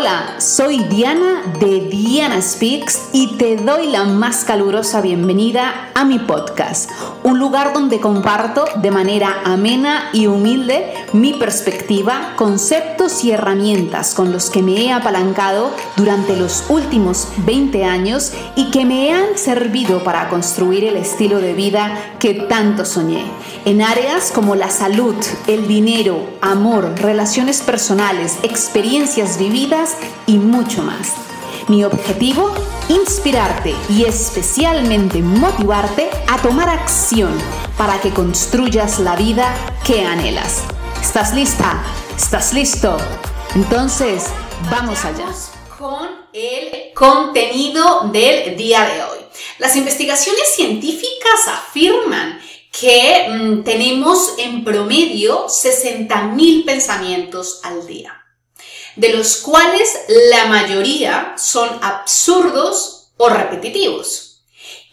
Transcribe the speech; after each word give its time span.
Hola, 0.00 0.36
soy 0.38 0.78
Diana 0.84 1.42
de 1.60 1.80
Diana 1.80 2.40
Speaks 2.40 3.10
y 3.12 3.36
te 3.36 3.56
doy 3.56 3.88
la 3.88 4.04
más 4.04 4.44
calurosa 4.46 5.02
bienvenida 5.02 5.90
a 5.94 6.06
mi 6.06 6.18
podcast, 6.18 6.90
un 7.22 7.38
lugar 7.38 7.74
donde 7.74 8.00
comparto 8.00 8.64
de 8.76 8.90
manera 8.90 9.42
amena 9.44 10.08
y 10.14 10.26
humilde 10.26 10.94
mi 11.12 11.34
perspectiva, 11.34 12.32
conceptos 12.36 13.24
y 13.24 13.32
herramientas 13.32 14.14
con 14.14 14.32
los 14.32 14.48
que 14.48 14.62
me 14.62 14.86
he 14.86 14.90
apalancado 14.90 15.70
durante 15.96 16.34
los 16.34 16.64
últimos 16.70 17.28
20 17.44 17.84
años 17.84 18.32
y 18.56 18.70
que 18.70 18.86
me 18.86 19.12
han 19.12 19.36
servido 19.36 20.02
para 20.02 20.30
construir 20.30 20.84
el 20.84 20.96
estilo 20.96 21.40
de 21.40 21.52
vida 21.52 22.14
que 22.18 22.32
tanto 22.32 22.86
soñé, 22.86 23.24
en 23.66 23.82
áreas 23.82 24.30
como 24.30 24.54
la 24.54 24.70
salud, 24.70 25.16
el 25.46 25.68
dinero, 25.68 26.26
amor, 26.40 26.94
relaciones 26.96 27.60
personales, 27.60 28.38
experiencias 28.42 29.36
vividas, 29.36 29.89
y 30.26 30.38
mucho 30.38 30.82
más. 30.82 31.14
Mi 31.68 31.84
objetivo, 31.84 32.52
inspirarte 32.88 33.74
y 33.88 34.04
especialmente 34.04 35.22
motivarte 35.22 36.10
a 36.26 36.40
tomar 36.42 36.68
acción 36.68 37.32
para 37.78 38.00
que 38.00 38.10
construyas 38.10 38.98
la 38.98 39.14
vida 39.14 39.54
que 39.86 40.04
anhelas. 40.04 40.62
¿Estás 41.00 41.34
lista? 41.34 41.82
¿Estás 42.16 42.52
listo? 42.52 42.96
Entonces, 43.54 44.26
vamos 44.70 45.04
allá. 45.04 45.28
Con 45.78 46.08
el 46.32 46.92
contenido 46.94 48.08
del 48.12 48.56
día 48.56 48.84
de 48.84 49.02
hoy. 49.04 49.18
Las 49.58 49.76
investigaciones 49.76 50.54
científicas 50.54 51.46
afirman 51.46 52.40
que 52.72 53.26
mm, 53.28 53.62
tenemos 53.62 54.34
en 54.38 54.64
promedio 54.64 55.46
60.000 55.46 56.64
pensamientos 56.64 57.60
al 57.62 57.86
día 57.86 58.19
de 58.96 59.14
los 59.14 59.38
cuales 59.38 59.88
la 60.30 60.46
mayoría 60.46 61.34
son 61.36 61.68
absurdos 61.82 63.08
o 63.16 63.28
repetitivos. 63.28 64.42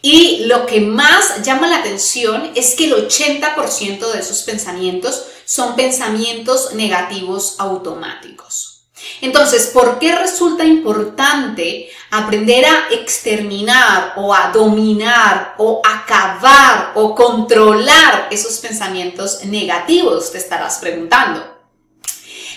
Y 0.00 0.44
lo 0.44 0.66
que 0.66 0.80
más 0.80 1.42
llama 1.42 1.66
la 1.66 1.78
atención 1.78 2.52
es 2.54 2.74
que 2.74 2.84
el 2.84 3.08
80% 3.08 4.12
de 4.12 4.20
esos 4.20 4.42
pensamientos 4.42 5.24
son 5.44 5.74
pensamientos 5.74 6.74
negativos 6.74 7.56
automáticos. 7.58 8.78
Entonces, 9.20 9.68
¿por 9.68 9.98
qué 9.98 10.14
resulta 10.14 10.64
importante 10.64 11.88
aprender 12.10 12.64
a 12.66 12.88
exterminar 12.92 14.14
o 14.16 14.34
a 14.34 14.50
dominar 14.52 15.54
o 15.58 15.82
acabar 15.84 16.92
o 16.94 17.14
controlar 17.14 18.28
esos 18.30 18.58
pensamientos 18.58 19.44
negativos? 19.44 20.32
Te 20.32 20.38
estarás 20.38 20.78
preguntando. 20.78 21.57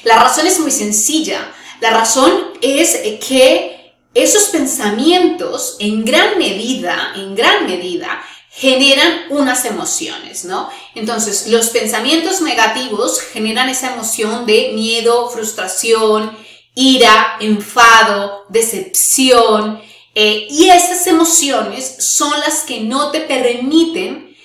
La 0.03 0.21
razón 0.21 0.47
es 0.47 0.59
muy 0.59 0.71
sencilla. 0.71 1.51
La 1.79 1.91
razón 1.91 2.51
es 2.61 2.97
que 3.25 3.93
esos 4.13 4.49
pensamientos 4.49 5.77
en 5.79 6.03
gran 6.03 6.37
medida, 6.37 7.13
en 7.15 7.35
gran 7.35 7.65
medida, 7.65 8.21
generan 8.49 9.27
unas 9.29 9.63
emociones, 9.65 10.43
¿no? 10.43 10.69
Entonces, 10.93 11.47
los 11.47 11.69
pensamientos 11.69 12.41
negativos 12.41 13.21
generan 13.21 13.69
esa 13.69 13.93
emoción 13.93 14.45
de 14.45 14.71
miedo, 14.73 15.29
frustración, 15.29 16.37
ira, 16.75 17.37
enfado, 17.39 18.45
decepción, 18.49 19.81
eh, 20.13 20.47
y 20.49 20.69
esas 20.69 21.07
emociones 21.07 21.95
son 21.99 22.37
las 22.41 22.61
que 22.61 22.81
no 22.81 23.11
te 23.11 23.21
permiten 23.21 24.35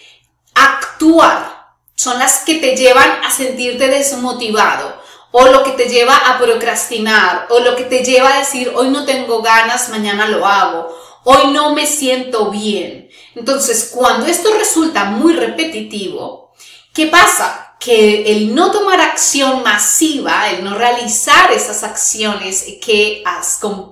actuar, 0.55 1.67
son 1.97 2.19
las 2.21 2.45
que 2.45 2.57
te 2.57 2.77
llevan 2.77 3.11
a 3.25 3.31
sentirte 3.33 3.89
desmotivado, 3.89 5.03
o 5.39 5.49
lo 5.49 5.63
que 5.63 5.73
te 5.73 5.87
lleva 5.87 6.17
a 6.17 6.39
procrastinar, 6.39 7.47
o 7.51 7.61
lo 7.61 7.77
que 7.77 7.85
te 7.85 8.03
lleva 8.03 8.33
a 8.33 8.39
decir, 8.39 8.73
hoy 8.75 8.89
no 8.89 9.05
tengo 9.05 9.43
ganas, 9.43 9.91
mañana 9.91 10.27
lo 10.29 10.47
hago, 10.47 10.89
hoy 11.25 11.49
no 11.53 11.75
me 11.75 11.85
siento 11.87 12.51
bien. 12.51 13.11
Entonces, 13.35 13.91
cuando 13.95 14.25
esto 14.25 14.55
resulta 14.55 15.05
muy 15.05 15.35
repetitivo, 15.35 16.55
¿qué 16.95 17.09
pasa? 17.09 17.77
Que 17.79 18.33
el 18.33 18.55
no 18.55 18.71
tomar 18.71 18.99
acción 18.99 19.63
masiva, 19.63 20.49
el 20.49 20.65
no 20.65 20.75
realizar 20.75 21.53
esas 21.53 21.83
acciones 21.83 22.65
que 22.83 23.23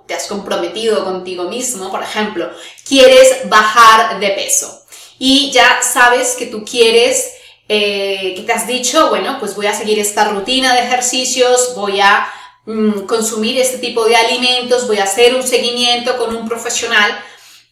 te 0.07 0.15
has 0.15 0.27
comprometido 0.27 1.05
contigo 1.05 1.45
mismo, 1.45 1.91
por 1.91 2.03
ejemplo, 2.03 2.51
quieres 2.89 3.51
bajar 3.51 4.19
de 4.19 4.31
peso 4.31 4.83
y 5.19 5.51
ya 5.51 5.83
sabes 5.83 6.37
que 6.39 6.47
tú 6.47 6.65
quieres 6.65 7.35
eh, 7.69 8.35
que 8.37 8.43
te 8.43 8.53
has 8.53 8.67
dicho, 8.67 9.09
bueno, 9.09 9.39
pues 9.41 9.55
voy 9.55 9.67
a 9.67 9.75
seguir 9.75 9.99
esta 9.99 10.29
rutina 10.29 10.75
de 10.75 10.85
ejercicios, 10.85 11.75
voy 11.75 12.01
a 12.01 12.29
mm, 12.67 13.01
consumir 13.07 13.59
este 13.59 13.79
tipo 13.79 14.05
de 14.05 14.17
alimentos, 14.17 14.87
voy 14.87 14.99
a 14.99 15.05
hacer 15.05 15.35
un 15.35 15.47
seguimiento 15.47 16.17
con 16.19 16.37
un 16.37 16.49
profesional. 16.49 17.19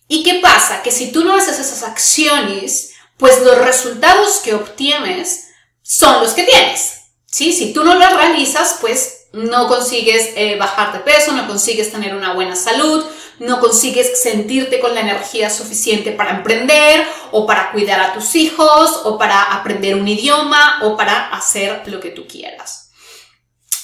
¿Y 0.08 0.22
qué 0.22 0.41
pasa? 0.41 0.82
Que 0.82 0.91
si 0.91 1.12
tú 1.12 1.25
no 1.25 1.34
haces 1.36 1.58
esas 1.58 1.82
acciones, 1.82 2.92
pues 3.16 3.42
los 3.42 3.58
resultados 3.58 4.41
que 4.42 4.54
obtienes 4.54 5.48
son 5.82 6.22
los 6.22 6.32
que 6.32 6.44
tienes. 6.44 7.03
¿sí? 7.26 7.53
Si 7.53 7.72
tú 7.72 7.84
no 7.84 7.94
las 7.94 8.14
realizas, 8.14 8.78
pues 8.80 9.26
no 9.32 9.69
consigues 9.69 10.30
eh, 10.36 10.56
bajar 10.56 10.92
de 10.92 11.00
peso, 11.00 11.32
no 11.32 11.47
consigues 11.47 11.91
tener 11.91 12.14
una 12.14 12.34
buena 12.34 12.56
salud, 12.56 13.04
no 13.38 13.60
consigues 13.60 14.22
sentirte 14.22 14.81
con 14.81 14.94
la 14.94 15.00
energía 15.00 15.50
suficiente 15.50 16.12
para 16.12 16.31
emprender 16.31 17.06
o 17.31 17.47
para 17.47 17.72
cuidar 17.72 18.00
a 18.00 18.12
tus 18.12 18.34
hijos 18.34 19.00
o 19.04 19.19
para 19.19 19.43
aprender 19.54 19.97
un 19.97 20.06
idioma 20.06 20.81
o 20.82 20.97
para 20.97 21.28
hacer 21.28 21.82
lo 21.87 22.00
que 22.00 22.10
tú 22.10 22.26
quieras. 22.26 22.91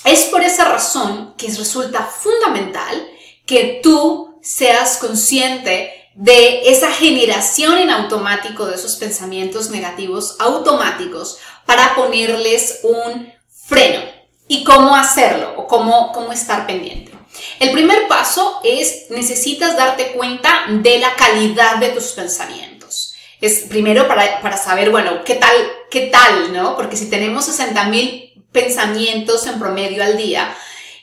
Es 0.04 0.26
por 0.26 0.42
esa 0.42 0.64
razón 0.64 1.34
que 1.36 1.48
resulta 1.48 2.02
fundamental 2.04 3.08
que 3.46 3.80
tú 3.82 4.38
seas 4.42 4.98
consciente 4.98 5.92
de 6.14 6.70
esa 6.70 6.90
generación 6.90 7.78
en 7.78 7.90
automático 7.90 8.66
de 8.66 8.74
esos 8.74 8.96
pensamientos 8.96 9.70
negativos 9.70 10.36
automáticos 10.38 11.38
para 11.64 11.94
ponerles 11.94 12.80
un 12.82 13.32
freno. 13.66 14.00
¿Y 14.48 14.64
cómo 14.64 14.96
hacerlo? 14.96 15.54
¿O 15.56 15.66
cómo, 15.66 16.12
cómo 16.12 16.32
estar 16.32 16.66
pendiente? 16.66 17.17
El 17.60 17.72
primer 17.72 18.08
paso 18.08 18.60
es 18.64 19.06
necesitas 19.10 19.76
darte 19.76 20.12
cuenta 20.12 20.64
de 20.68 20.98
la 20.98 21.14
calidad 21.14 21.76
de 21.76 21.90
tus 21.90 22.08
pensamientos. 22.12 23.14
Es 23.40 23.60
primero 23.68 24.08
para, 24.08 24.56
saber, 24.56 24.90
bueno, 24.90 25.22
qué 25.24 25.34
tal, 25.34 25.54
qué 25.90 26.06
tal, 26.06 26.52
¿no? 26.52 26.76
Porque 26.76 26.96
si 26.96 27.08
tenemos 27.08 27.44
60 27.44 27.84
mil 27.84 28.44
pensamientos 28.50 29.46
en 29.46 29.58
promedio 29.58 30.02
al 30.02 30.16
día, 30.16 30.56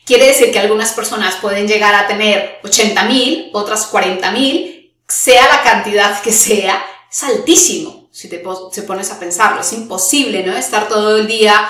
quiere 0.05 0.27
decir 0.27 0.51
que 0.51 0.59
algunas 0.59 0.91
personas 0.91 1.35
pueden 1.35 1.67
llegar 1.67 1.95
a 1.95 2.07
tener 2.07 2.59
80 2.63 3.03
mil, 3.05 3.49
otras 3.53 3.87
40 3.87 4.31
mil, 4.31 4.93
sea 5.07 5.47
la 5.47 5.63
cantidad 5.63 6.21
que 6.21 6.31
sea, 6.31 6.85
es 7.09 7.23
altísimo 7.23 8.05
si 8.15 8.29
te, 8.29 8.39
pones 8.39 9.11
a 9.11 9.19
pensarlo. 9.19 9.59
Es 9.59 9.73
imposible, 9.73 10.41
¿no? 10.43 10.55
Estar 10.55 10.87
todo 10.87 11.17
el 11.17 11.27
día 11.27 11.69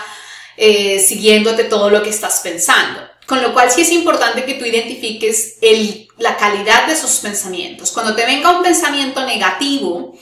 eh, 0.58 1.00
siguiéndote 1.00 1.64
todo 1.64 1.90
lo 1.90 2.04
que 2.04 2.12
estás 2.12 2.42
pensando. 2.42 3.02
Con 3.26 3.42
lo 3.42 3.54
cual 3.54 3.72
sí 3.72 3.82
es 3.82 3.92
importante 3.92 4.46
que 4.46 4.54
tú 4.54 4.66
identifiques 4.66 5.58
la 6.18 6.38
calidad 6.38 6.88
de 6.88 6.94
esos 6.94 7.18
pensamientos. 7.20 7.92
Cuando 7.92 8.16
te 8.16 8.26
venga 8.26 8.52
un 8.52 8.64
pensamiento 8.64 9.26
negativo, 9.26 10.16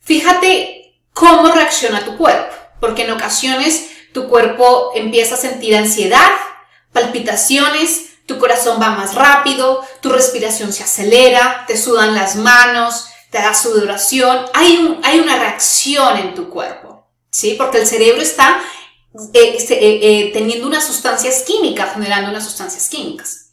fíjate 0.00 0.94
cómo 1.12 1.48
reacciona 1.48 2.04
tu 2.04 2.16
cuerpo, 2.16 2.54
porque 2.80 3.02
en 3.02 3.10
ocasiones 3.10 3.90
tu 4.12 4.28
cuerpo 4.28 4.92
empieza 4.94 5.34
a 5.34 5.38
sentir 5.38 5.76
ansiedad, 5.76 6.30
palpitaciones, 6.92 8.06
tu 8.26 8.38
corazón 8.38 8.80
va 8.80 8.90
más 8.90 9.14
rápido, 9.14 9.84
tu 10.00 10.08
respiración 10.08 10.72
se 10.72 10.84
acelera, 10.84 11.64
te 11.66 11.76
sudan 11.76 12.14
las 12.14 12.36
manos, 12.36 13.06
te 13.30 13.38
da 13.38 13.54
sudoración, 13.54 14.46
hay 14.54 15.20
una 15.20 15.36
reacción 15.36 16.16
en 16.16 16.34
tu 16.34 16.48
cuerpo, 16.48 17.08
¿sí? 17.30 17.54
Porque 17.58 17.78
el 17.78 17.86
cerebro 17.86 18.22
está 18.22 18.62
este, 19.12 19.74
eh, 19.74 19.98
eh, 20.02 20.30
teniendo 20.32 20.66
unas 20.66 20.86
sustancias 20.86 21.42
químicas, 21.42 21.92
generando 21.92 22.30
unas 22.30 22.44
sustancias 22.44 22.88
químicas. 22.88 23.52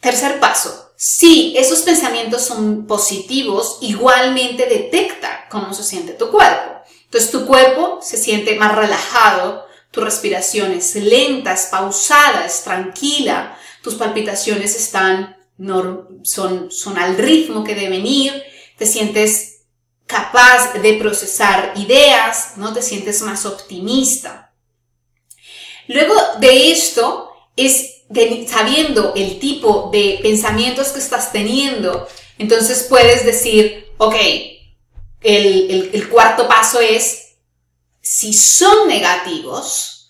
Tercer 0.00 0.40
paso, 0.40 0.92
si 0.96 1.56
esos 1.56 1.80
pensamientos 1.80 2.42
son 2.42 2.86
positivos, 2.86 3.78
igualmente 3.80 4.66
detecta 4.66 5.46
cómo 5.50 5.72
se 5.72 5.84
siente 5.84 6.12
tu 6.12 6.30
cuerpo. 6.30 6.82
Entonces 7.04 7.30
tu 7.30 7.46
cuerpo 7.46 8.00
se 8.02 8.16
siente 8.16 8.56
más 8.56 8.74
relajado, 8.74 9.66
tu 9.90 10.00
respiración 10.00 10.72
es 10.72 10.94
lenta, 10.96 11.52
es 11.52 11.66
pausada, 11.66 12.44
es 12.44 12.64
tranquila, 12.64 13.56
tus 13.82 13.94
palpitaciones 13.94 14.74
están, 14.74 15.36
son, 16.22 16.70
son 16.70 16.98
al 16.98 17.16
ritmo 17.16 17.62
que 17.62 17.76
deben 17.76 18.04
ir, 18.04 18.42
te 18.76 18.86
sientes 18.86 19.53
capaz 20.14 20.74
de 20.74 20.94
procesar 20.94 21.72
ideas, 21.74 22.52
¿no? 22.56 22.72
Te 22.72 22.82
sientes 22.82 23.20
más 23.22 23.44
optimista. 23.44 24.52
Luego 25.88 26.14
de 26.38 26.70
esto, 26.70 27.32
es 27.56 28.04
sabiendo 28.46 29.12
el 29.16 29.40
tipo 29.40 29.90
de 29.92 30.20
pensamientos 30.22 30.88
que 30.88 31.00
estás 31.00 31.32
teniendo, 31.32 32.06
entonces 32.38 32.86
puedes 32.88 33.26
decir, 33.26 33.92
ok, 33.98 34.14
el, 35.20 36.08
cuarto 36.08 36.46
paso 36.46 36.78
es, 36.78 37.32
si 38.00 38.32
son 38.32 38.86
negativos, 38.86 40.08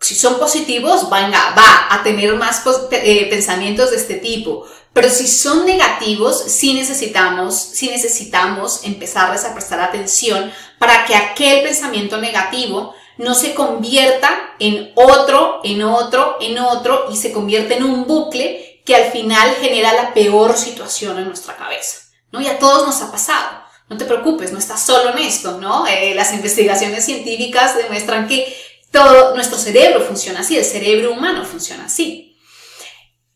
si 0.00 0.14
son 0.14 0.38
positivos, 0.38 1.10
venga, 1.10 1.54
va 1.58 1.88
a 1.90 2.04
tener 2.04 2.34
más 2.36 2.62
eh, 2.92 3.26
pensamientos 3.28 3.90
de 3.90 3.96
este 3.96 4.14
tipo. 4.14 4.64
Pero 4.92 5.08
si 5.08 5.28
son 5.28 5.66
negativos, 5.66 6.42
sí 6.42 6.74
necesitamos, 6.74 7.54
sí 7.54 7.88
necesitamos 7.88 8.80
empezarles 8.84 9.44
a 9.44 9.54
prestar 9.54 9.80
atención 9.80 10.52
para 10.78 11.04
que 11.04 11.14
aquel 11.14 11.62
pensamiento 11.62 12.18
negativo 12.18 12.94
no 13.16 13.34
se 13.34 13.54
convierta 13.54 14.54
en 14.58 14.92
otro, 14.96 15.60
en 15.62 15.82
otro, 15.82 16.38
en 16.40 16.58
otro 16.58 17.06
y 17.12 17.16
se 17.16 17.32
convierta 17.32 17.74
en 17.74 17.84
un 17.84 18.06
bucle 18.06 18.82
que 18.84 18.96
al 18.96 19.12
final 19.12 19.54
genera 19.60 19.92
la 19.92 20.12
peor 20.14 20.56
situación 20.56 21.18
en 21.18 21.26
nuestra 21.26 21.56
cabeza. 21.56 21.98
¿no? 22.32 22.40
Y 22.40 22.48
a 22.48 22.58
todos 22.58 22.86
nos 22.86 23.00
ha 23.02 23.12
pasado. 23.12 23.62
No 23.88 23.96
te 23.96 24.04
preocupes, 24.04 24.52
no 24.52 24.58
estás 24.58 24.84
solo 24.84 25.10
en 25.10 25.18
esto, 25.18 25.58
¿no? 25.58 25.86
Eh, 25.86 26.14
las 26.14 26.32
investigaciones 26.32 27.04
científicas 27.04 27.76
demuestran 27.76 28.28
que 28.28 28.56
todo 28.92 29.34
nuestro 29.34 29.58
cerebro 29.58 30.00
funciona 30.00 30.40
así, 30.40 30.56
el 30.56 30.64
cerebro 30.64 31.12
humano 31.12 31.44
funciona 31.44 31.86
así. 31.86 32.29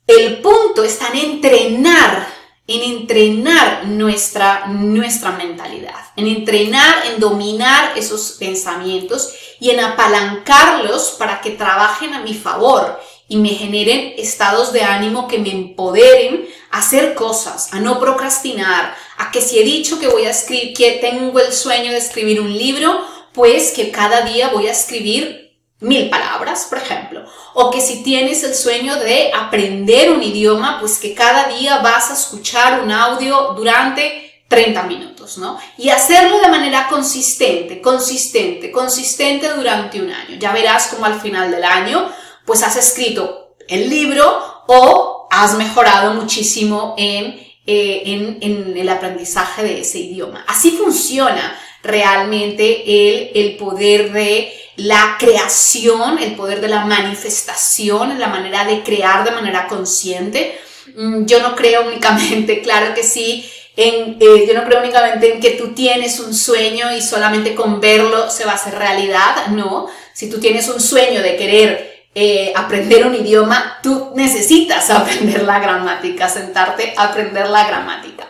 El 0.06 0.42
punto 0.42 0.84
está 0.84 1.08
en 1.08 1.18
entrenar, 1.18 2.28
en 2.66 2.82
entrenar 2.82 3.86
nuestra, 3.86 4.66
nuestra 4.66 5.30
mentalidad, 5.32 5.94
en 6.16 6.26
entrenar, 6.26 7.06
en 7.06 7.20
dominar 7.20 7.96
esos 7.96 8.32
pensamientos 8.32 9.32
y 9.60 9.70
en 9.70 9.80
apalancarlos 9.80 11.16
para 11.18 11.40
que 11.40 11.52
trabajen 11.52 12.12
a 12.12 12.20
mi 12.20 12.34
favor 12.34 13.00
y 13.28 13.38
me 13.38 13.48
generen 13.48 14.12
estados 14.18 14.74
de 14.74 14.82
ánimo 14.82 15.26
que 15.26 15.38
me 15.38 15.50
empoderen 15.50 16.46
a 16.70 16.80
hacer 16.80 17.14
cosas, 17.14 17.72
a 17.72 17.80
no 17.80 17.98
procrastinar, 17.98 18.94
a 19.16 19.30
que 19.30 19.40
si 19.40 19.58
he 19.58 19.64
dicho 19.64 19.98
que 19.98 20.08
voy 20.08 20.26
a 20.26 20.30
escribir, 20.30 20.74
que 20.74 20.98
tengo 21.00 21.40
el 21.40 21.50
sueño 21.50 21.92
de 21.92 21.98
escribir 21.98 22.42
un 22.42 22.52
libro, 22.52 23.02
pues 23.32 23.72
que 23.72 23.90
cada 23.90 24.20
día 24.20 24.48
voy 24.48 24.66
a 24.66 24.72
escribir 24.72 25.43
mil 25.80 26.08
palabras, 26.08 26.66
por 26.68 26.78
ejemplo. 26.78 27.24
O 27.54 27.70
que 27.70 27.80
si 27.80 28.02
tienes 28.02 28.42
el 28.44 28.54
sueño 28.54 28.96
de 28.96 29.30
aprender 29.34 30.10
un 30.10 30.22
idioma, 30.22 30.78
pues 30.80 30.98
que 30.98 31.14
cada 31.14 31.48
día 31.48 31.78
vas 31.78 32.10
a 32.10 32.14
escuchar 32.14 32.82
un 32.82 32.90
audio 32.90 33.54
durante 33.56 34.24
30 34.48 34.82
minutos, 34.84 35.38
¿no? 35.38 35.58
Y 35.78 35.88
hacerlo 35.88 36.38
de 36.40 36.48
manera 36.48 36.86
consistente, 36.88 37.80
consistente, 37.80 38.70
consistente 38.70 39.48
durante 39.48 40.00
un 40.00 40.10
año. 40.10 40.36
Ya 40.38 40.52
verás 40.52 40.88
como 40.88 41.06
al 41.06 41.20
final 41.20 41.50
del 41.50 41.64
año, 41.64 42.10
pues 42.44 42.62
has 42.62 42.76
escrito 42.76 43.56
el 43.68 43.88
libro 43.88 44.64
o 44.66 45.28
has 45.30 45.54
mejorado 45.56 46.14
muchísimo 46.14 46.94
en, 46.96 47.40
eh, 47.66 48.02
en, 48.06 48.38
en 48.40 48.76
el 48.76 48.88
aprendizaje 48.88 49.62
de 49.62 49.80
ese 49.80 49.98
idioma. 49.98 50.44
Así 50.46 50.72
funciona 50.72 51.58
realmente 51.82 52.82
el, 52.86 53.30
el 53.34 53.56
poder 53.56 54.12
de 54.12 54.52
la 54.76 55.16
creación, 55.18 56.18
el 56.18 56.34
poder 56.34 56.60
de 56.60 56.68
la 56.68 56.84
manifestación, 56.84 58.18
la 58.18 58.28
manera 58.28 58.64
de 58.64 58.82
crear 58.82 59.24
de 59.24 59.30
manera 59.30 59.66
consciente. 59.66 60.58
Mm, 60.96 61.24
yo 61.26 61.40
no 61.40 61.54
creo 61.54 61.86
únicamente, 61.86 62.60
claro 62.62 62.94
que 62.94 63.02
sí, 63.02 63.48
en, 63.76 64.16
eh, 64.20 64.46
yo 64.46 64.54
no 64.54 64.64
creo 64.64 64.80
únicamente 64.80 65.34
en 65.34 65.40
que 65.40 65.52
tú 65.52 65.74
tienes 65.74 66.20
un 66.20 66.34
sueño 66.34 66.94
y 66.96 67.02
solamente 67.02 67.54
con 67.54 67.80
verlo 67.80 68.30
se 68.30 68.44
va 68.44 68.52
a 68.52 68.56
hacer 68.56 68.76
realidad, 68.76 69.48
no. 69.48 69.88
Si 70.12 70.30
tú 70.30 70.38
tienes 70.38 70.68
un 70.68 70.80
sueño 70.80 71.22
de 71.22 71.36
querer 71.36 72.06
eh, 72.14 72.52
aprender 72.54 73.04
un 73.06 73.14
idioma, 73.14 73.78
tú 73.82 74.12
necesitas 74.14 74.90
aprender 74.90 75.42
la 75.42 75.58
gramática, 75.58 76.28
sentarte 76.28 76.94
a 76.96 77.04
aprender 77.04 77.48
la 77.48 77.66
gramática. 77.66 78.23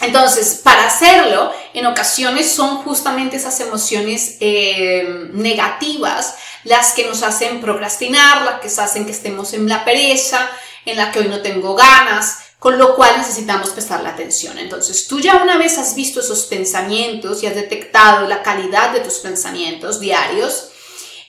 Entonces, 0.00 0.60
para 0.62 0.86
hacerlo, 0.86 1.52
en 1.74 1.86
ocasiones 1.86 2.52
son 2.52 2.78
justamente 2.78 3.36
esas 3.36 3.58
emociones 3.60 4.36
eh, 4.40 5.28
negativas 5.32 6.36
las 6.64 6.92
que 6.92 7.06
nos 7.06 7.22
hacen 7.22 7.60
procrastinar, 7.60 8.42
las 8.42 8.60
que 8.60 8.80
hacen 8.80 9.06
que 9.06 9.12
estemos 9.12 9.52
en 9.54 9.68
la 9.68 9.84
pereza, 9.84 10.48
en 10.84 10.96
la 10.96 11.10
que 11.10 11.20
hoy 11.20 11.28
no 11.28 11.40
tengo 11.40 11.74
ganas, 11.74 12.38
con 12.58 12.78
lo 12.78 12.96
cual 12.96 13.16
necesitamos 13.18 13.70
prestar 13.70 14.02
la 14.02 14.10
atención. 14.10 14.58
Entonces, 14.58 15.06
tú 15.06 15.20
ya 15.20 15.36
una 15.36 15.56
vez 15.58 15.78
has 15.78 15.94
visto 15.94 16.20
esos 16.20 16.46
pensamientos 16.46 17.42
y 17.42 17.46
has 17.46 17.54
detectado 17.54 18.26
la 18.26 18.42
calidad 18.42 18.92
de 18.92 19.00
tus 19.00 19.14
pensamientos 19.14 20.00
diarios, 20.00 20.70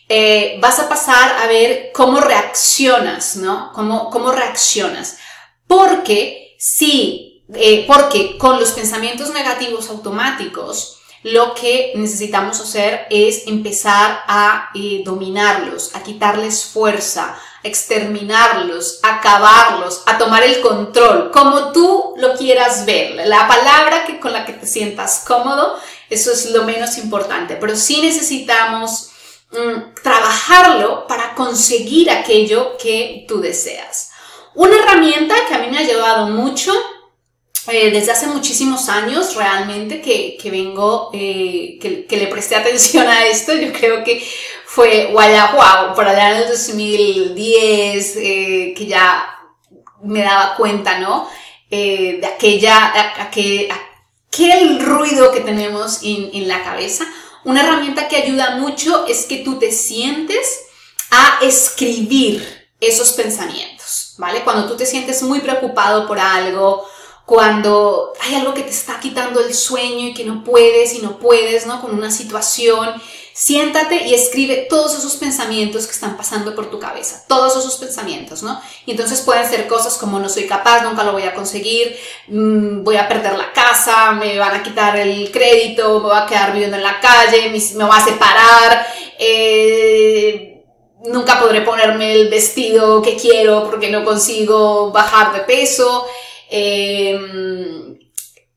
eh, 0.08 0.58
vas 0.60 0.80
a 0.80 0.90
pasar 0.90 1.38
a 1.38 1.48
ver 1.48 1.92
cómo 1.94 2.20
reaccionas, 2.20 3.36
¿no? 3.36 3.72
Cómo, 3.74 4.10
cómo 4.10 4.32
reaccionas. 4.32 5.18
Porque 5.68 6.56
si 6.58 7.29
eh, 7.54 7.86
porque 7.88 8.38
con 8.38 8.60
los 8.60 8.72
pensamientos 8.72 9.32
negativos 9.34 9.90
automáticos, 9.90 11.00
lo 11.24 11.54
que 11.54 11.92
necesitamos 11.96 12.62
hacer 12.62 13.08
es 13.10 13.48
empezar 13.48 14.24
a 14.28 14.70
eh, 14.74 15.02
dominarlos, 15.04 15.94
a 15.96 16.02
quitarles 16.02 16.64
fuerza, 16.66 17.38
a 17.64 17.68
exterminarlos, 17.68 19.00
a 19.04 19.16
acabarlos, 19.16 20.04
a 20.06 20.18
tomar 20.18 20.44
el 20.44 20.62
control, 20.62 21.32
como 21.32 21.72
tú 21.74 22.14
lo 22.18 22.36
quieras 22.36 22.86
ver. 22.86 23.28
La 23.28 23.48
palabra 23.48 24.06
que, 24.06 24.20
con 24.20 24.32
la 24.32 24.46
que 24.46 24.54
te 24.54 24.66
sientas 24.66 25.26
cómodo, 25.28 25.78
eso 26.10 26.32
es 26.32 26.52
lo 26.52 26.64
menos 26.64 26.98
importante, 26.98 27.58
pero 27.58 27.76
sí 27.76 28.02
necesitamos 28.02 29.10
mm, 29.52 30.02
trabajarlo 30.02 31.06
para 31.06 31.36
conseguir 31.36 32.10
aquello 32.12 32.78
que 32.78 33.26
tú 33.28 33.42
deseas. 33.42 34.12
Una 34.56 34.76
herramienta 34.76 35.36
que 35.48 35.56
a 35.56 35.60
mí 35.60 35.68
me 35.70 35.78
ha 35.78 35.82
ayudado 35.82 36.28
mucho 36.28 36.74
eh, 37.72 37.92
desde 37.92 38.12
hace 38.12 38.28
muchísimos 38.28 38.90
años 38.90 39.36
realmente 39.36 40.02
que, 40.02 40.38
que 40.42 40.52
vengo, 40.52 41.10
eh, 41.14 41.78
que, 41.82 42.06
que, 42.06 42.18
le 42.18 42.28
presté 42.28 42.56
atención 42.56 43.08
a 43.08 43.26
esto, 43.26 43.54
yo 43.54 43.72
creo 43.72 44.04
que 44.04 44.24
fue 44.66 45.12
wow, 45.14 45.96
por 45.96 46.08
allá 46.08 46.32
en 46.32 46.44
el 46.44 46.50
2010, 46.50 48.16
eh, 48.16 48.74
que 48.76 48.86
ya 48.86 49.26
me 50.04 50.22
daba 50.22 50.56
cuenta, 50.56 51.00
¿no? 51.00 51.28
de 51.70 52.26
aquella, 52.26 53.22
aquel, 53.22 53.70
aquel 53.70 54.80
ruido 54.80 55.32
que 55.32 55.42
tenemos 55.42 56.00
en, 56.02 56.32
en 56.34 56.48
la 56.48 56.64
cabeza. 56.64 57.06
Una 57.46 57.62
herramienta 57.62 58.08
que 58.08 58.16
ayuda 58.16 58.56
mucho 58.56 59.06
es 59.06 59.26
que 59.26 59.38
tú 59.38 59.60
te 59.60 59.72
sientes 59.72 60.62
a 61.12 61.40
escribir 61.44 62.44
esos 62.80 63.14
pensamientos, 63.14 64.16
¿vale? 64.18 64.44
Cuando 64.44 64.68
tú 64.68 64.78
te 64.78 64.88
sientes 64.88 65.22
muy 65.22 65.42
preocupado 65.42 66.08
por 66.08 66.20
algo, 66.20 66.88
cuando 67.30 68.14
hay 68.22 68.34
algo 68.34 68.56
que 68.56 68.64
te 68.64 68.72
está 68.72 69.00
quitando 69.00 69.40
el 69.40 69.54
sueño 69.54 70.08
y 70.08 70.14
que 70.16 70.24
no 70.24 70.44
puedes 70.44 70.96
y 70.96 70.98
no 71.04 71.20
puedes, 71.20 71.68
¿no? 71.68 71.80
Con 71.80 71.94
una 71.94 72.10
situación, 72.10 73.00
siéntate 73.34 74.08
y 74.08 74.16
escribe 74.16 74.66
todos 74.68 74.98
esos 74.98 75.16
pensamientos 75.16 75.86
que 75.86 75.92
están 75.92 76.18
pasando 76.18 76.56
por 76.56 76.72
tu 76.72 76.80
cabeza, 76.80 77.26
todos 77.28 77.56
esos 77.56 77.78
pensamientos, 77.78 78.42
¿no? 78.42 78.60
Y 78.88 78.92
entonces 78.94 79.22
pueden 79.22 79.48
ser 79.48 79.68
cosas 79.68 80.00
como 80.00 80.20
no 80.20 80.28
soy 80.28 80.48
capaz, 80.48 80.82
nunca 80.82 81.04
lo 81.04 81.12
voy 81.12 81.22
a 81.22 81.36
conseguir, 81.36 81.96
mm, 82.30 82.84
voy 82.84 82.98
a 82.98 83.08
perder 83.08 83.38
la 83.38 83.54
casa, 83.54 84.12
me 84.14 84.40
van 84.40 84.56
a 84.56 84.64
quitar 84.64 84.98
el 84.98 85.30
crédito, 85.30 86.00
me 86.00 86.10
voy 86.10 86.18
a 86.18 86.26
quedar 86.26 86.52
viviendo 86.52 86.78
en 86.78 86.84
la 86.84 87.00
calle, 87.00 87.52
me 87.52 87.84
va 87.84 87.98
a 87.98 88.06
separar, 88.06 88.88
eh, 89.20 90.64
nunca 91.06 91.40
podré 91.40 91.62
ponerme 91.62 92.12
el 92.12 92.28
vestido 92.28 93.04
que 93.04 93.16
quiero 93.16 93.70
porque 93.70 93.92
no 93.92 94.04
consigo 94.04 94.92
bajar 94.92 95.32
de 95.32 95.42
peso. 95.42 96.08
Em, 96.50 98.00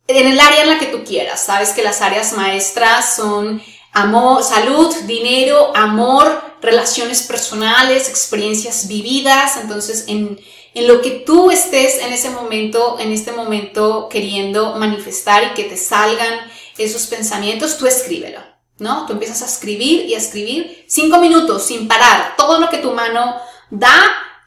en 0.09 0.27
el 0.27 0.41
área 0.41 0.63
en 0.63 0.69
la 0.69 0.79
que 0.79 0.87
tú 0.87 1.05
quieras. 1.05 1.45
Sabes 1.45 1.71
que 1.71 1.83
las 1.83 2.01
áreas 2.01 2.33
maestras 2.33 3.17
son 3.17 3.63
amor, 3.93 4.43
salud, 4.43 4.95
dinero, 5.05 5.73
amor, 5.77 6.43
relaciones 6.61 7.23
personales, 7.23 8.09
experiencias 8.09 8.89
vividas. 8.89 9.59
Entonces, 9.59 10.05
en, 10.09 10.41
en 10.75 10.89
lo 10.89 11.03
que 11.03 11.11
tú 11.11 11.51
estés 11.51 11.99
en 11.99 12.13
ese 12.13 12.31
momento, 12.31 12.97
en 12.99 13.13
este 13.13 13.33
momento 13.33 14.09
queriendo 14.09 14.77
manifestar 14.77 15.45
y 15.45 15.55
que 15.55 15.65
te 15.65 15.77
salgan 15.77 16.51
esos 16.79 17.07
pensamientos, 17.07 17.79
tú 17.79 17.87
escríbelo. 17.87 18.41
¿No? 18.79 19.07
Tú 19.07 19.13
empiezas 19.13 19.43
a 19.43 19.47
escribir 19.47 20.07
y 20.07 20.15
a 20.15 20.19
escribir 20.19 20.85
cinco 20.89 21.19
minutos 21.19 21.65
sin 21.65 21.87
parar. 21.87 22.35
Todo 22.37 22.59
lo 22.59 22.69
que 22.69 22.79
tu 22.79 22.91
mano 22.91 23.37
da, 23.71 23.95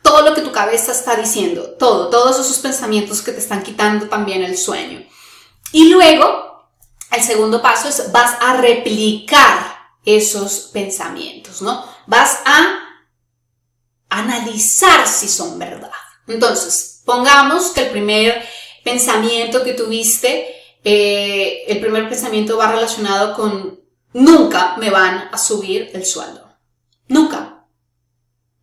todo 0.06 0.22
lo 0.22 0.36
que 0.36 0.42
tu 0.42 0.52
cabeza 0.52 0.92
está 0.92 1.16
diciendo, 1.16 1.76
todo, 1.80 2.10
todos 2.12 2.40
esos 2.40 2.60
pensamientos 2.60 3.24
que 3.24 3.32
te 3.32 3.40
están 3.40 3.64
quitando 3.64 4.08
también 4.08 4.44
el 4.44 4.56
sueño. 4.56 5.04
Y 5.72 5.90
luego, 5.90 6.70
el 7.12 7.24
segundo 7.24 7.60
paso 7.60 7.90
es 7.90 8.12
vas 8.12 8.38
a 8.40 8.58
replicar 8.58 9.76
esos 10.06 10.70
pensamientos, 10.72 11.64
¿no? 11.64 11.84
Vas 12.06 12.38
a 12.46 12.80
analizar 14.10 15.08
si 15.08 15.28
son 15.28 15.58
verdad. 15.58 15.90
Entonces, 16.28 17.02
pongamos 17.04 17.72
que 17.72 17.86
el 17.86 17.90
primer 17.90 18.48
pensamiento 18.84 19.64
que 19.64 19.74
tuviste, 19.74 20.56
eh, 20.84 21.64
el 21.68 21.80
primer 21.80 22.08
pensamiento 22.08 22.58
va 22.58 22.72
relacionado 22.72 23.34
con 23.34 23.80
nunca 24.14 24.76
me 24.78 24.92
van 24.92 25.30
a 25.32 25.38
subir 25.40 25.90
el 25.94 26.06
sueldo. 26.06 26.48
Nunca. 27.08 27.45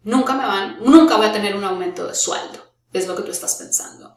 Nunca 0.05 0.35
me 0.35 0.47
van, 0.47 0.79
nunca 0.81 1.17
voy 1.17 1.27
a 1.27 1.33
tener 1.33 1.55
un 1.57 1.65
aumento 1.65 2.07
de 2.07 2.15
sueldo. 2.15 2.73
Es 2.93 3.07
lo 3.07 3.17
que 3.17 3.23
tú 3.23 3.31
estás 3.31 3.55
pensando. 3.55 4.17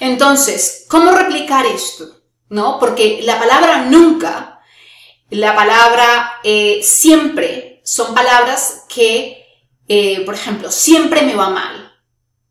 Entonces, 0.00 0.86
¿cómo 0.88 1.10
replicar 1.10 1.66
esto? 1.66 2.22
¿No? 2.48 2.78
Porque 2.78 3.20
la 3.22 3.38
palabra 3.38 3.84
nunca, 3.84 4.60
la 5.30 5.54
palabra 5.54 6.40
eh, 6.44 6.80
siempre, 6.82 7.80
son 7.84 8.14
palabras 8.14 8.84
que 8.88 9.46
eh, 9.88 10.22
por 10.24 10.34
ejemplo, 10.34 10.70
siempre 10.70 11.22
me 11.22 11.36
va 11.36 11.48
mal, 11.48 11.94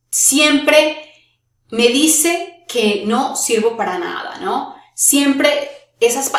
siempre 0.09 1.13
me 1.69 1.89
dice 1.89 2.63
que 2.67 3.03
no 3.05 3.35
sirvo 3.35 3.75
para 3.75 3.97
nada, 3.97 4.37
¿no? 4.39 4.75
Siempre 4.93 5.69
esas, 5.99 6.31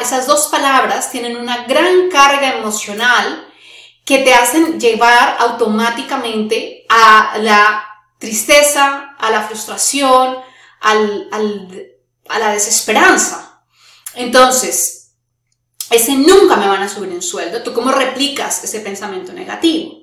esas 0.00 0.26
dos 0.26 0.48
palabras 0.48 1.12
tienen 1.12 1.36
una 1.36 1.64
gran 1.66 2.10
carga 2.10 2.58
emocional 2.58 3.43
que 4.04 4.18
te 4.18 4.34
hacen 4.34 4.78
llevar 4.78 5.36
automáticamente 5.38 6.84
a 6.88 7.38
la 7.38 7.84
tristeza, 8.18 9.14
a 9.18 9.30
la 9.30 9.42
frustración, 9.42 10.36
al, 10.80 11.28
a 12.28 12.38
la 12.38 12.52
desesperanza. 12.52 13.62
Entonces, 14.14 15.12
ese 15.90 16.14
nunca 16.16 16.56
me 16.56 16.68
van 16.68 16.82
a 16.82 16.88
subir 16.88 17.10
en 17.10 17.22
sueldo. 17.22 17.62
¿Tú 17.62 17.72
cómo 17.72 17.92
replicas 17.92 18.64
ese 18.64 18.80
pensamiento 18.80 19.32
negativo? 19.32 20.02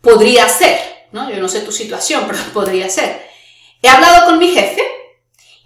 Podría 0.00 0.48
ser, 0.48 0.78
¿no? 1.12 1.30
Yo 1.30 1.40
no 1.40 1.48
sé 1.48 1.60
tu 1.60 1.72
situación, 1.72 2.24
pero 2.28 2.38
podría 2.52 2.88
ser. 2.88 3.28
He 3.82 3.88
hablado 3.88 4.26
con 4.26 4.38
mi 4.38 4.48
jefe 4.48 4.82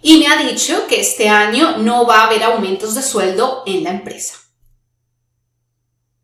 y 0.01 0.17
me 0.17 0.27
ha 0.27 0.37
dicho 0.37 0.85
que 0.87 1.01
este 1.01 1.29
año 1.29 1.77
no 1.77 2.05
va 2.05 2.21
a 2.21 2.27
haber 2.27 2.43
aumentos 2.43 2.95
de 2.95 3.01
sueldo 3.01 3.63
en 3.65 3.83
la 3.83 3.91
empresa. 3.91 4.35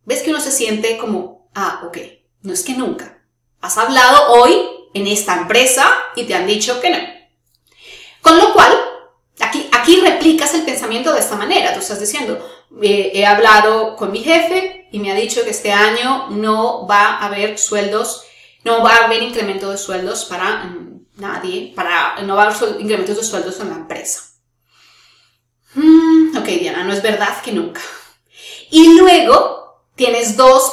¿Ves 0.04 0.22
que 0.22 0.32
uno 0.32 0.42
se 0.42 0.52
siente 0.52 0.98
como, 0.98 1.39
ah, 1.56 1.82
ok, 1.86 1.98
no 2.44 2.54
es 2.54 2.64
que 2.64 2.74
nunca. 2.74 3.22
Has 3.62 3.78
hablado 3.78 4.34
hoy 4.34 4.62
en 4.94 5.08
esta 5.08 5.36
empresa 5.36 5.90
y 6.16 6.24
te 6.24 6.36
han 6.36 6.48
dicho 6.48 6.80
que 6.80 6.90
no. 6.90 6.98
Con 8.22 8.38
lo 8.38 8.54
cual, 8.54 8.74
aquí, 9.40 9.70
aquí 9.72 10.02
replicas 10.02 10.54
el 10.54 10.64
pensamiento 10.64 11.14
de 11.14 11.20
esta 11.20 11.36
manera. 11.36 11.74
Tú 11.74 11.80
estás 11.80 12.00
diciendo, 12.00 12.40
he 12.82 13.26
hablado 13.26 13.96
con 13.96 14.12
mi 14.12 14.24
jefe 14.24 14.88
y 14.92 15.00
me 15.00 15.12
ha 15.12 15.16
dicho 15.16 15.44
que 15.44 15.52
este 15.52 15.72
año 15.72 16.30
no 16.30 16.88
va 16.88 17.18
a 17.18 17.26
haber 17.26 17.58
sueldos, 17.58 18.24
no 18.64 18.84
va 18.84 18.96
a 18.96 19.06
haber 19.06 19.24
incremento 19.24 19.72
de 19.72 19.78
sueldos 19.78 20.26
para 20.26 20.74
nadie 21.20 21.74
para 21.76 22.22
no 22.24 22.36
va 22.36 22.44
a 22.44 22.48
haber 22.48 22.82
incrementos 22.82 23.18
de 23.18 23.24
sueldos 23.24 23.60
en 23.60 23.70
la 23.70 23.76
empresa. 23.76 24.24
Hmm, 25.76 26.36
ok, 26.36 26.46
Diana, 26.46 26.84
no 26.84 26.94
es 26.94 27.02
verdad 27.02 27.42
que 27.42 27.52
nunca. 27.52 27.82
Y 28.72 28.98
luego 28.98 29.59
tienes 30.00 30.38
dos, 30.38 30.72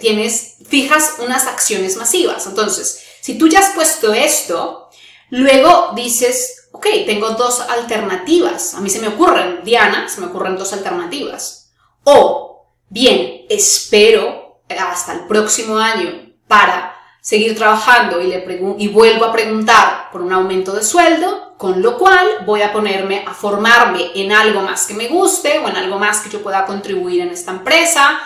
tienes, 0.00 0.58
fijas 0.68 1.14
unas 1.18 1.46
acciones 1.46 1.96
masivas. 1.96 2.46
Entonces, 2.46 3.02
si 3.22 3.38
tú 3.38 3.48
ya 3.48 3.60
has 3.60 3.70
puesto 3.70 4.12
esto, 4.12 4.90
luego 5.30 5.92
dices, 5.96 6.68
ok, 6.72 6.86
tengo 7.06 7.30
dos 7.30 7.60
alternativas. 7.60 8.74
A 8.74 8.80
mí 8.80 8.90
se 8.90 9.00
me 9.00 9.08
ocurren, 9.08 9.64
Diana, 9.64 10.10
se 10.10 10.20
me 10.20 10.26
ocurren 10.26 10.58
dos 10.58 10.74
alternativas. 10.74 11.72
O, 12.04 12.66
bien, 12.90 13.46
espero 13.48 14.60
hasta 14.68 15.14
el 15.14 15.26
próximo 15.26 15.78
año 15.78 16.34
para 16.46 16.94
seguir 17.22 17.56
trabajando 17.56 18.20
y, 18.20 18.26
le 18.26 18.76
y 18.76 18.88
vuelvo 18.88 19.24
a 19.24 19.32
preguntar 19.32 20.10
por 20.12 20.20
un 20.20 20.34
aumento 20.34 20.72
de 20.74 20.84
sueldo, 20.84 21.54
con 21.56 21.80
lo 21.80 21.96
cual 21.96 22.28
voy 22.44 22.60
a 22.60 22.74
ponerme 22.74 23.24
a 23.26 23.32
formarme 23.32 24.10
en 24.14 24.32
algo 24.32 24.60
más 24.60 24.84
que 24.84 24.92
me 24.92 25.08
guste 25.08 25.60
o 25.60 25.66
en 25.66 25.76
algo 25.76 25.98
más 25.98 26.20
que 26.20 26.28
yo 26.28 26.42
pueda 26.42 26.66
contribuir 26.66 27.22
en 27.22 27.30
esta 27.30 27.52
empresa 27.52 28.20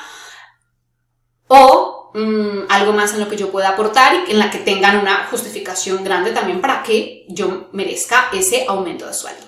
o 1.53 2.13
mm, 2.15 2.67
algo 2.69 2.93
más 2.93 3.13
en 3.13 3.21
lo 3.21 3.29
que 3.29 3.37
yo 3.37 3.51
pueda 3.51 3.71
aportar 3.71 4.29
y 4.29 4.31
en 4.31 4.39
la 4.39 4.51
que 4.51 4.59
tengan 4.59 4.99
una 4.99 5.27
justificación 5.27 6.05
grande 6.05 6.31
también 6.31 6.61
para 6.61 6.83
que 6.83 7.27
yo 7.29 7.69
merezca 7.73 8.29
ese 8.33 8.65
aumento 8.69 9.07
de 9.07 9.15
sueldo. 9.15 9.47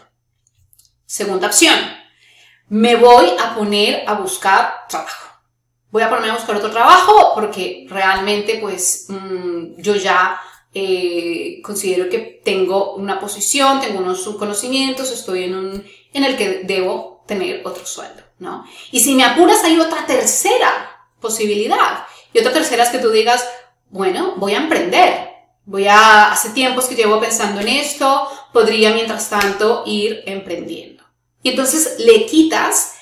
Segunda 1.06 1.46
opción, 1.46 1.78
me 2.68 2.96
voy 2.96 3.26
a 3.38 3.54
poner 3.54 4.02
a 4.08 4.14
buscar 4.14 4.86
trabajo 4.88 5.32
voy 5.92 6.02
a 6.02 6.08
ponerme 6.08 6.30
a 6.30 6.36
buscar 6.36 6.56
otro 6.56 6.70
trabajo 6.70 7.32
porque 7.34 7.86
realmente 7.88 8.58
pues 8.60 9.06
mm, 9.08 9.80
yo 9.80 9.94
ya 9.94 10.40
eh, 10.74 11.60
considero 11.62 12.08
que 12.08 12.40
tengo 12.42 12.94
una 12.94 13.20
posición, 13.20 13.80
tengo 13.80 13.98
unos 14.00 14.26
conocimientos, 14.38 15.12
estoy 15.12 15.44
en 15.44 15.54
un 15.54 15.84
en 16.14 16.24
el 16.24 16.36
que 16.36 16.62
debo 16.64 17.22
tener 17.26 17.60
otro 17.66 17.86
sueldo, 17.86 18.22
¿no? 18.38 18.66
Y 18.90 19.00
si 19.00 19.14
me 19.14 19.24
apuras 19.24 19.62
hay 19.64 19.78
otra 19.78 20.04
tercera 20.06 20.91
posibilidad. 21.22 22.04
Y 22.34 22.40
otra 22.40 22.52
tercera 22.52 22.82
es 22.82 22.90
que 22.90 22.98
tú 22.98 23.10
digas, 23.10 23.42
bueno, 23.88 24.34
voy 24.36 24.52
a 24.52 24.58
emprender. 24.58 25.30
Voy 25.64 25.86
a, 25.86 26.32
hace 26.32 26.50
tiempos 26.50 26.86
que 26.86 26.96
llevo 26.96 27.20
pensando 27.20 27.60
en 27.60 27.68
esto, 27.68 28.28
podría 28.52 28.92
mientras 28.92 29.30
tanto 29.30 29.84
ir 29.86 30.22
emprendiendo. 30.26 31.04
Y 31.42 31.50
entonces 31.50 31.94
le 31.98 32.26
quitas 32.26 32.94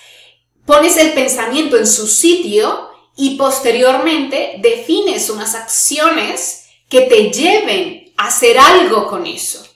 pones 0.70 0.96
el 0.98 1.12
pensamiento 1.14 1.76
en 1.76 1.86
su 1.86 2.06
sitio 2.06 2.90
y 3.16 3.36
posteriormente 3.36 4.56
defines 4.58 5.28
unas 5.28 5.56
acciones 5.56 6.66
que 6.88 7.02
te 7.02 7.30
lleven 7.30 8.12
a 8.16 8.28
hacer 8.28 8.56
algo 8.56 9.08
con 9.08 9.26
eso, 9.26 9.66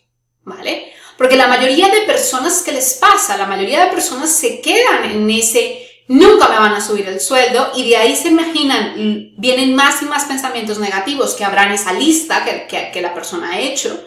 ¿vale? 0.45 0.93
Porque 1.19 1.37
la 1.37 1.49
mayoría 1.49 1.89
de 1.89 2.03
personas 2.03 2.63
que 2.63 2.73
les 2.73 2.95
pasa, 2.95 3.37
la 3.37 3.47
mayoría 3.47 3.85
de 3.85 3.91
personas 3.91 4.31
se 4.31 4.61
quedan 4.61 5.05
en 5.05 5.29
ese 5.31 5.84
nunca 6.09 6.49
me 6.49 6.59
van 6.59 6.75
a 6.75 6.81
subir 6.81 7.09
el 7.09 7.21
sueldo 7.21 7.73
y 7.75 7.89
de 7.89 7.97
ahí 7.97 8.17
se 8.17 8.29
imaginan, 8.29 9.33
vienen 9.37 9.75
más 9.75 10.03
y 10.03 10.07
más 10.07 10.25
pensamientos 10.25 10.79
negativos 10.79 11.35
que 11.35 11.45
habrá 11.45 11.65
en 11.65 11.73
esa 11.73 11.93
lista 11.93 12.45
que, 12.45 12.67
que, 12.67 12.91
que 12.93 13.03
la 13.03 13.15
persona 13.15 13.53
ha 13.53 13.61
hecho. 13.61 14.05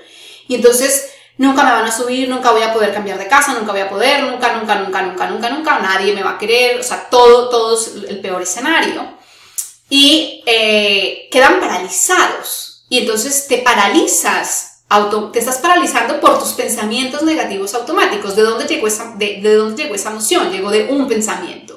Y 0.48 0.56
entonces 0.56 1.12
nunca 1.38 1.64
me 1.64 1.72
van 1.72 1.86
a 1.86 1.92
subir, 1.92 2.30
nunca 2.30 2.52
voy 2.52 2.64
a 2.64 2.74
poder 2.74 2.94
cambiar 2.94 3.18
de 3.18 3.28
casa, 3.28 3.54
nunca 3.54 3.72
voy 3.72 3.82
a 3.82 3.90
poder, 3.90 4.24
nunca, 4.24 4.54
nunca, 4.58 4.76
nunca, 4.76 5.02
nunca, 5.02 5.28
nunca, 5.28 5.50
nunca, 5.50 5.80
nadie 5.80 6.14
me 6.14 6.24
va 6.24 6.32
a 6.32 6.38
querer, 6.38 6.80
o 6.80 6.84
sea, 6.84 7.08
todo, 7.10 7.50
todo 7.50 7.76
es 7.76 7.94
el 8.10 8.20
peor 8.20 8.42
escenario. 8.42 9.18
Y 9.90 10.44
eh, 10.46 11.30
quedan 11.32 11.60
paralizados. 11.60 12.86
Y 12.90 13.00
entonces 13.00 13.48
te 13.48 13.60
paralizas, 13.60 14.84
auto, 14.90 15.30
te 15.32 15.40
estás 15.40 15.58
paralizando 15.58 16.20
por 16.20 16.40
tus 16.40 16.54
pensamientos 16.54 17.24
negativos 17.24 17.74
automáticos. 17.74 18.36
¿De 18.36 18.44
dónde 18.44 18.66
llegó 18.66 18.88
esa, 18.88 19.14
de, 19.16 19.40
de 19.42 19.56
dónde 19.56 19.84
llegó 19.84 19.96
esa 19.96 20.12
emoción? 20.12 20.52
Llegó 20.52 20.72
de 20.72 20.88
un 20.90 21.08
pensamiento. 21.08 21.77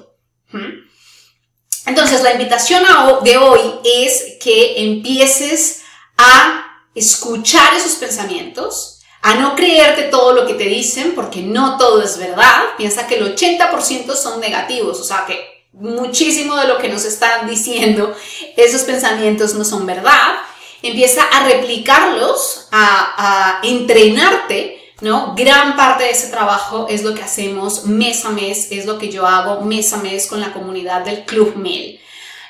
Entonces, 1.90 2.22
la 2.22 2.34
invitación 2.34 2.84
de 3.24 3.36
hoy 3.36 3.60
es 3.82 4.36
que 4.40 4.80
empieces 4.84 5.82
a 6.16 6.84
escuchar 6.94 7.74
esos 7.74 7.94
pensamientos, 7.94 9.00
a 9.22 9.34
no 9.34 9.56
creerte 9.56 10.04
todo 10.04 10.32
lo 10.32 10.46
que 10.46 10.54
te 10.54 10.66
dicen, 10.66 11.16
porque 11.16 11.42
no 11.42 11.78
todo 11.78 12.00
es 12.00 12.16
verdad. 12.16 12.62
Piensa 12.78 13.08
que 13.08 13.16
el 13.16 13.34
80% 13.34 14.14
son 14.14 14.38
negativos, 14.38 15.00
o 15.00 15.04
sea 15.04 15.24
que 15.26 15.66
muchísimo 15.72 16.54
de 16.54 16.68
lo 16.68 16.78
que 16.78 16.88
nos 16.88 17.04
están 17.04 17.48
diciendo, 17.50 18.14
esos 18.56 18.82
pensamientos 18.82 19.54
no 19.54 19.64
son 19.64 19.84
verdad. 19.84 20.36
Empieza 20.82 21.24
a 21.24 21.44
replicarlos, 21.44 22.68
a, 22.70 23.58
a 23.58 23.66
entrenarte, 23.66 24.79
¿no? 25.00 25.34
Gran 25.36 25.76
parte 25.76 26.04
de 26.04 26.10
ese 26.10 26.28
trabajo 26.28 26.86
es 26.88 27.02
lo 27.02 27.14
que 27.14 27.22
hacemos 27.22 27.86
mes 27.86 28.24
a 28.24 28.30
mes, 28.30 28.68
es 28.70 28.86
lo 28.86 28.98
que 28.98 29.10
yo 29.10 29.26
hago 29.26 29.62
mes 29.62 29.92
a 29.92 29.98
mes 29.98 30.26
con 30.26 30.40
la 30.40 30.52
comunidad 30.52 31.04
del 31.04 31.24
Club 31.24 31.56
Mail. 31.56 32.00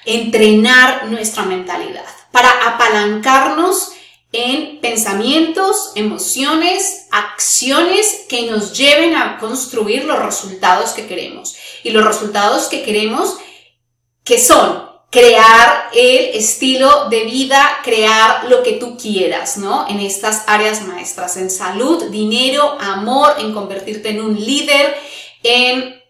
Entrenar 0.04 1.07
nuestra 1.07 1.45
mentalidad 1.45 2.07
para 2.33 2.50
apalancarnos 2.69 3.92
en 4.33 4.80
pensamientos, 4.80 5.92
emociones, 5.97 7.07
acciones 7.11 8.26
que 8.28 8.50
nos 8.50 8.76
lleven 8.76 9.16
a 9.16 9.38
construir 9.38 10.04
los 10.04 10.21
resultados 10.21 10.90
que 10.90 11.07
queremos. 11.07 11.57
Y 11.83 11.90
los 11.90 12.04
resultados 12.04 12.66
que 12.66 12.83
queremos, 12.83 13.37
que 14.23 14.38
son 14.38 14.89
crear 15.11 15.90
el 15.93 16.37
estilo 16.37 17.09
de 17.09 17.25
vida, 17.25 17.81
crear 17.83 18.45
lo 18.45 18.62
que 18.62 18.75
tú 18.75 18.97
quieras, 18.97 19.57
¿no? 19.57 19.88
En 19.88 19.99
estas 19.99 20.45
áreas 20.47 20.83
maestras, 20.83 21.37
en 21.37 21.50
salud, 21.50 22.05
dinero, 22.11 22.79
amor, 22.81 23.35
en 23.38 23.52
convertirte 23.52 24.11
en 24.11 24.21
un 24.23 24.38
líder, 24.38 24.97
en 25.43 26.00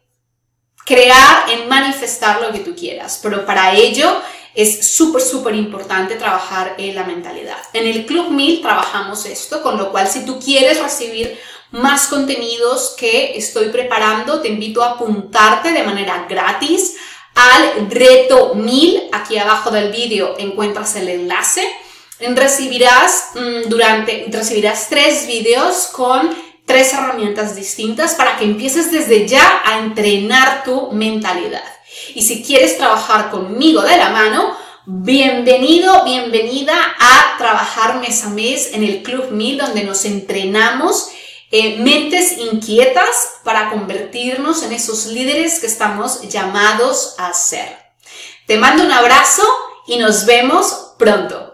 crear, 0.85 1.49
en 1.51 1.67
manifestar 1.69 2.43
lo 2.43 2.53
que 2.53 2.59
tú 2.59 2.75
quieras. 2.77 3.21
Pero 3.23 3.47
para 3.47 3.75
ello 3.75 4.21
es 4.55 4.95
súper, 4.95 5.23
súper 5.23 5.55
importante 5.55 6.17
trabajar 6.17 6.75
en 6.77 6.95
la 6.95 7.05
mentalidad. 7.05 7.59
En 7.73 7.87
el 7.87 8.05
Club 8.05 8.31
1000 8.31 8.61
trabajamos 8.61 9.25
esto, 9.25 9.63
con 9.63 9.79
lo 9.79 9.91
cual 9.93 10.09
si 10.09 10.27
tú 10.27 10.39
quieres 10.39 10.79
recibir 10.83 11.39
más 11.71 12.09
contenidos 12.09 12.97
que 12.99 13.39
estoy 13.39 13.69
preparando, 13.69 14.43
te 14.43 14.49
invito 14.49 14.83
a 14.83 14.91
apuntarte 14.91 15.73
de 15.73 15.85
manera 15.85 16.27
gratis 16.29 16.97
al 17.41 17.91
reto 17.91 18.55
1000. 18.55 19.09
Aquí 19.13 19.39
abajo 19.39 19.71
del 19.71 19.91
vídeo 19.91 20.35
encuentras 20.39 20.97
el 20.97 21.09
enlace. 21.09 21.67
Recibirás 22.21 23.31
mm, 23.35 23.69
durante, 23.69 24.27
recibirás 24.31 24.89
tres 24.91 25.27
vídeos 25.27 25.89
con 25.93 26.31
tres 26.67 26.93
herramientas 26.93 27.57
distintas 27.57 28.15
para 28.15 28.37
que 28.37 28.45
empieces 28.45 28.93
desde 28.93 29.27
ya 29.27 29.63
a 29.65 29.79
entrenar 29.79 30.65
tu 30.65 30.93
mentalidad. 30.93 31.65
Y 32.15 32.23
si 32.23 32.43
quieres 32.43 32.77
trabajar 32.77 33.31
conmigo 33.31 33.83
de 33.83 33.97
la 33.97 34.11
mano, 34.11 34.57
bienvenido, 34.87 36.05
bienvenida 36.05 36.75
a 36.99 37.39
trabajar 37.39 38.01
mes 38.01 38.25
a 38.25 38.31
mes 38.31 38.75
en 38.75 38.85
el 38.85 39.03
Club 39.03 39.31
1000 39.31 39.59
donde 39.59 39.85
nos 39.85 40.05
entrenamos 40.05 41.11
eh, 41.51 41.79
mentes 41.79 42.39
inquietas 42.39 43.39
para 43.43 43.71
convertirnos 43.71 44.63
en 44.63 44.73
esos 44.73 45.07
líderes 45.07 45.61
que 45.61 45.67
estamos 45.67 46.23
llamados 46.29 47.15
a 47.19 47.33
ser. 47.33 47.77
Te 48.47 48.57
mando 48.57 48.85
un 48.85 48.93
abrazo 48.93 49.43
y 49.87 49.99
nos 49.99 50.27
vemos 50.27 50.95
pronto. 50.99 51.50